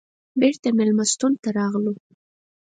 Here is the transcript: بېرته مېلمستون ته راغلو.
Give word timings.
بېرته 0.39 0.67
مېلمستون 0.77 1.33
ته 1.41 1.49
راغلو. 1.57 1.93